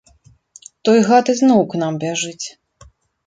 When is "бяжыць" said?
2.05-2.45